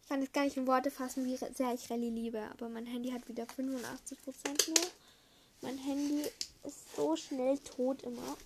[0.00, 2.40] Ich kann jetzt gar nicht in Worte fassen, wie sehr ich Rallye liebe.
[2.52, 4.90] Aber mein Handy hat wieder 85% nur.
[5.62, 6.22] Mein Handy
[6.62, 8.36] ist so schnell tot immer.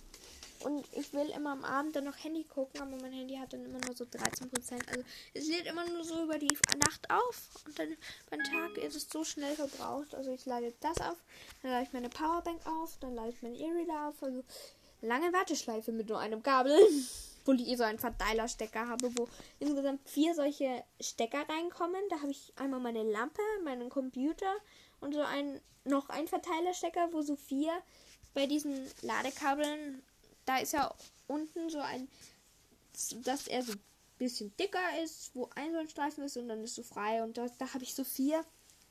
[0.61, 3.63] Und ich will immer am Abend dann noch Handy gucken, aber mein Handy hat dann
[3.63, 4.87] immer nur so 13%.
[4.87, 5.03] Also
[5.35, 7.95] es lädt immer nur so über die Nacht auf und dann
[8.31, 10.15] beim Tag ist es so schnell verbraucht.
[10.15, 11.17] Also ich lade das auf,
[11.61, 14.23] dann lade ich meine Powerbank auf, dann lade ich meine E-Reader auf.
[14.23, 14.43] Also
[15.05, 16.77] lange Warteschleife mit nur einem Kabel,
[17.45, 19.27] wo ich so einen Verteilerstecker habe, wo
[19.59, 22.01] insgesamt vier solche Stecker reinkommen.
[22.09, 24.53] Da habe ich einmal meine Lampe, meinen Computer
[24.99, 27.71] und so ein noch ein Verteilerstecker, wo so vier
[28.33, 30.01] bei diesen Ladekabeln,
[30.45, 30.93] da ist ja
[31.27, 32.07] unten so ein,
[33.23, 33.81] dass er so ein
[34.17, 37.37] bisschen dicker ist, wo ein so ein Streifen ist und dann ist so frei und
[37.37, 38.43] da, da habe ich so vier.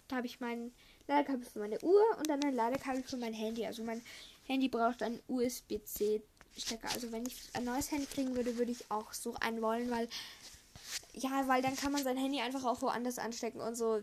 [0.09, 0.72] Da habe ich mein
[1.09, 3.64] Ladekabel für meine Uhr und dann ein Ladekabel für mein Handy.
[3.66, 4.03] Also mein
[4.46, 6.88] Handy braucht einen USB-C-Stecker.
[6.92, 10.09] Also wenn ich ein neues Handy kriegen würde, würde ich auch so einen wollen, weil
[11.12, 14.00] ja, weil dann kann man sein Handy einfach auch woanders anstecken und so.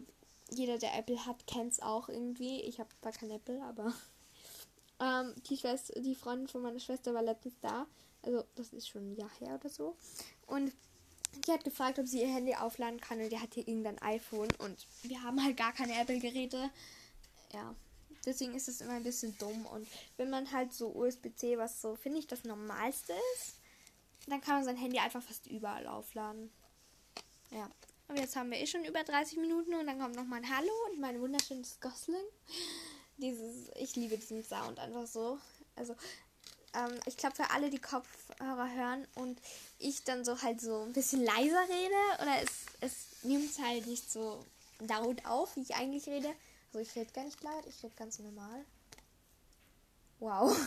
[0.49, 2.61] Jeder, der Apple hat, kennt es auch irgendwie.
[2.61, 3.93] Ich habe zwar kein Apple, aber
[4.99, 7.87] ähm, die, Schwester, die Freundin von meiner Schwester war letztens da.
[8.23, 9.95] Also das ist schon ein Jahr her oder so.
[10.47, 10.73] Und
[11.45, 14.49] die hat gefragt, ob sie ihr Handy aufladen kann und die hat hier irgendein iPhone
[14.59, 16.69] und wir haben halt gar keine Apple-Geräte.
[17.53, 17.73] Ja,
[18.25, 21.95] deswegen ist es immer ein bisschen dumm und wenn man halt so USB-C, was so,
[21.95, 23.55] finde ich, das Normalste ist,
[24.27, 26.51] dann kann man sein Handy einfach fast überall aufladen.
[27.49, 27.69] Ja.
[28.07, 30.71] Und jetzt haben wir eh schon über 30 Minuten und dann kommt noch mein Hallo
[30.89, 32.23] und mein wunderschönes Gosling.
[33.17, 35.39] Dieses, ich liebe diesen Sound einfach so.
[35.75, 35.95] Also,
[36.73, 39.39] ähm, ich glaube, für alle, die Kopfhörer hören und
[39.79, 44.11] ich dann so halt so ein bisschen leiser rede oder es, es nimmt halt nicht
[44.11, 44.45] so
[44.79, 46.33] laut auf, wie ich eigentlich rede.
[46.73, 48.65] Also, ich rede gar nicht laut, ich rede ganz normal.
[50.19, 50.55] Wow.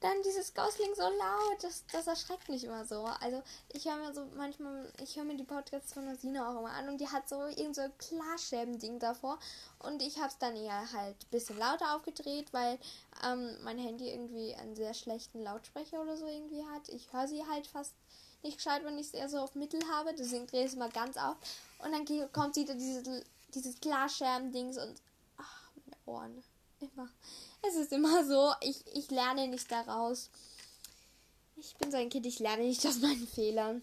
[0.00, 3.04] dann dieses Gosling so laut, das, das erschreckt mich immer so.
[3.20, 6.72] Also ich höre mir so manchmal, ich höre mir die Podcasts von Nasina auch immer
[6.72, 9.38] an und die hat so irgend so Klarschäben-Ding davor
[9.80, 12.78] und ich habe es dann eher halt ein bisschen lauter aufgedreht, weil
[13.26, 16.88] ähm, mein Handy irgendwie einen sehr schlechten Lautsprecher oder so irgendwie hat.
[16.88, 17.94] Ich höre sie halt fast
[18.42, 20.90] nicht gescheit, wenn ich es eher so auf Mittel habe, deswegen drehe ich es mal
[20.90, 21.36] ganz auf
[21.80, 23.22] und dann kommt wieder diese,
[23.54, 25.02] dieses Glasscherben-Dings und
[25.36, 26.44] ach, meine Ohren.
[26.80, 27.08] Immer.
[27.66, 30.30] Es ist immer so, ich, ich lerne nicht daraus.
[31.56, 33.82] Ich bin so ein Kind, ich lerne nicht aus meinen Fehlern.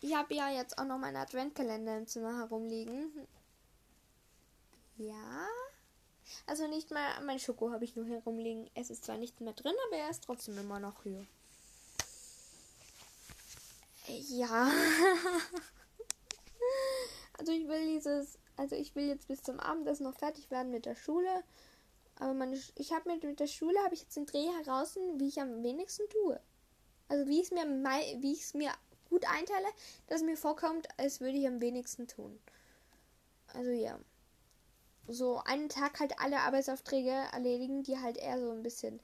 [0.00, 3.10] Ich habe ja jetzt auch noch meinen Adventkalender im Zimmer herumliegen.
[4.96, 5.46] Ja.
[6.46, 8.70] Also nicht mal mein Schoko habe ich nur herumliegen.
[8.74, 11.26] Es ist zwar nicht mehr drin, aber er ist trotzdem immer noch hier.
[14.06, 14.70] Ja.
[17.38, 20.86] also ich will dieses, also ich will jetzt bis zum Abendessen noch fertig werden mit
[20.86, 21.42] der Schule.
[22.16, 25.28] Aber meine, ich habe mit, mit der Schule habe ich jetzt den Dreh heraus, wie
[25.28, 26.40] ich am wenigsten tue.
[27.08, 28.72] Also wie ich es mir mir
[29.10, 29.66] gut einteile,
[30.06, 32.38] dass es mir vorkommt, als würde ich am wenigsten tun.
[33.52, 33.98] Also ja.
[35.06, 39.00] So einen Tag halt alle Arbeitsaufträge erledigen, die halt eher so ein bisschen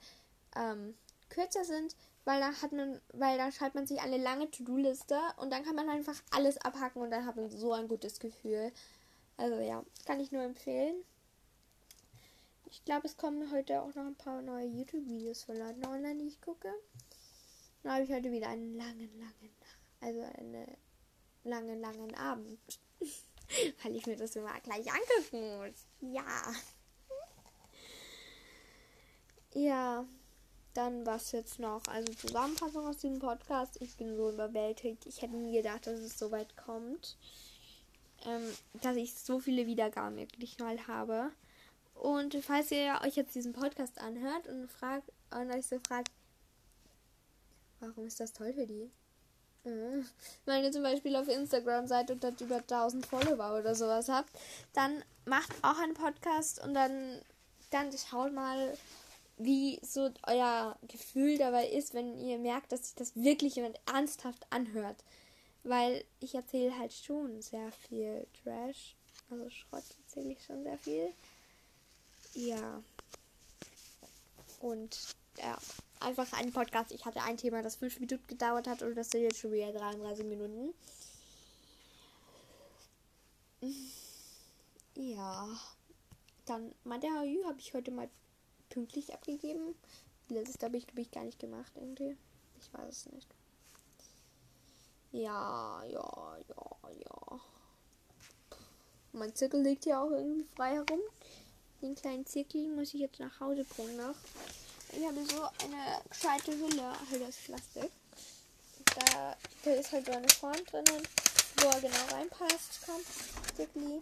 [0.55, 0.95] ähm,
[1.29, 5.51] kürzer sind, weil da hat man, weil da schreibt man sich eine lange To-Do-Liste und
[5.51, 8.71] dann kann man einfach alles abhacken und dann hat man so ein gutes Gefühl.
[9.41, 11.03] Also ja, kann ich nur empfehlen.
[12.69, 16.27] Ich glaube, es kommen heute auch noch ein paar neue YouTube-Videos von Leuten online, die
[16.27, 16.71] ich gucke.
[17.81, 19.55] Dann habe ich heute wieder einen langen, langen,
[19.99, 20.77] also einen
[21.43, 22.59] langen, langen Abend.
[23.83, 25.87] Weil ich mir das immer gleich angucken muss.
[26.01, 26.53] Ja.
[29.55, 30.05] Ja,
[30.75, 31.81] dann was jetzt noch.
[31.87, 33.81] Also Zusammenfassung aus diesem Podcast.
[33.81, 35.07] Ich bin so überwältigt.
[35.07, 37.17] Ich hätte nie gedacht, dass es so weit kommt.
[38.25, 38.43] Ähm,
[38.81, 41.31] dass ich so viele Wiedergaben wirklich mal habe.
[41.95, 46.11] Und falls ihr euch jetzt diesen Podcast anhört und fragt und euch so fragt,
[47.79, 48.89] warum ist das toll für die?
[49.63, 50.03] Äh,
[50.45, 54.31] wenn ihr zum Beispiel auf Instagram seid und dort über 1000 Follower oder sowas habt,
[54.73, 57.19] dann macht auch einen Podcast und dann,
[57.69, 58.75] dann schaut mal,
[59.37, 64.45] wie so euer Gefühl dabei ist, wenn ihr merkt, dass sich das wirklich jemand ernsthaft
[64.51, 65.03] anhört.
[65.63, 68.95] Weil ich erzähle halt schon sehr viel Trash.
[69.29, 71.13] Also Schrott erzähle ich schon sehr viel.
[72.33, 72.81] Ja.
[74.59, 75.57] Und ja,
[75.99, 76.91] einfach ein Podcast.
[76.91, 79.71] Ich hatte ein Thema, das fünf Minuten gedauert hat und das sind jetzt schon wieder
[79.71, 80.73] 33 Minuten.
[84.95, 85.47] Ja.
[86.45, 88.09] Dann Madehayü habe ich heute mal
[88.69, 89.75] pünktlich abgegeben.
[90.29, 92.17] Letztes habe ich, glaube ich, gar nicht gemacht irgendwie.
[92.59, 93.27] Ich weiß es nicht.
[95.11, 97.39] Ja, ja, ja, ja.
[99.11, 101.01] Mein Zirkel liegt hier auch irgendwie frei herum.
[101.81, 104.15] Den kleinen Zirkel muss ich jetzt nach Hause bringen noch.
[104.93, 106.93] Ich habe so eine gescheite Hülle.
[107.09, 107.91] Hülle ist Plastik.
[108.95, 111.07] Da, da ist halt so eine Form drinnen,
[111.57, 112.85] wo er genau reinpasst.
[112.85, 113.05] Kommt,
[113.55, 114.01] Zirkli.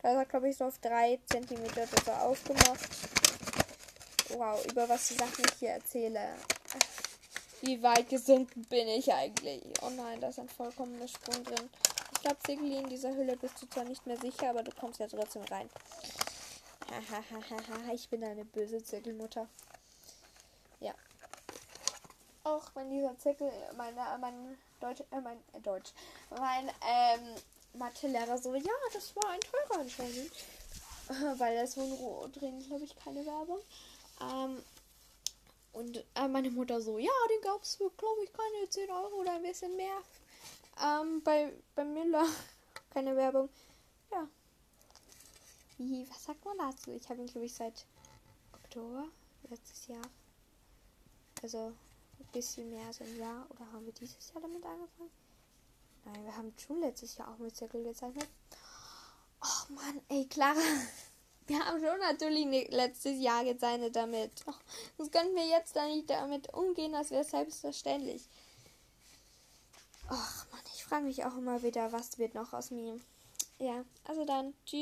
[0.00, 1.64] Da ist er, glaube ich, so auf 3 cm
[2.06, 2.88] er aufgemacht.
[4.28, 6.36] Wow, über was die Sachen ich hier erzähle.
[7.62, 9.62] Wie weit gesunken bin ich eigentlich?
[9.82, 11.68] Oh nein, da ist ein vollkommener Sprung drin.
[12.12, 14.98] Ich glaube, Zirkli, in dieser Hülle bist du zwar nicht mehr sicher, aber du kommst
[14.98, 15.68] ja trotzdem rein.
[17.94, 19.46] ich bin eine böse Zirkelmutter.
[20.80, 20.94] Ja.
[22.44, 25.92] Auch wenn dieser Zirkel, meine, mein Deutsch, äh, mein äh, Deutsch,
[26.30, 27.34] mein ähm,
[27.74, 30.32] Mathelehrer so, ja, das war ein teurer anscheinend.
[31.38, 33.60] Weil das so drin, glaube ich, keine Werbung.
[34.20, 34.62] Ähm,
[35.72, 39.20] und äh, meine Mutter so, ja, den gab es für, glaube ich, keine 10 Euro
[39.20, 39.98] oder ein bisschen mehr.
[40.84, 42.26] Ähm, bei, bei Miller.
[42.90, 43.48] keine Werbung.
[44.10, 44.28] Ja,
[45.80, 46.90] wie, was sagt man dazu?
[46.92, 47.86] Ich habe ihn, glaube ich, seit
[48.52, 49.06] Oktober
[49.48, 50.04] letztes Jahr.
[51.42, 51.72] Also
[52.18, 53.46] ein bisschen mehr als ein Jahr.
[53.50, 55.10] Oder haben wir dieses Jahr damit angefangen?
[56.04, 58.28] Nein, wir haben schon letztes Jahr auch mit Zirkel gezeichnet.
[59.42, 60.60] Oh Mann, ey, Clara.
[61.50, 64.30] Wir haben schon natürlich ne, letztes Jahr gezeichnet damit.
[64.46, 64.52] Oh,
[64.98, 68.22] das können wir jetzt da nicht damit umgehen, das wäre selbstverständlich.
[70.08, 73.00] Ach man, ich frage mich auch immer wieder, was wird noch aus mir.
[73.58, 74.80] Ja, also dann, tschüss.